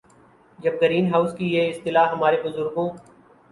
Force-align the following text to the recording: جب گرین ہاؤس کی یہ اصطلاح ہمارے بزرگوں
جب 0.59 0.73
گرین 0.81 1.13
ہاؤس 1.13 1.35
کی 1.37 1.53
یہ 1.53 1.69
اصطلاح 1.69 2.11
ہمارے 2.11 2.41
بزرگوں 2.43 2.89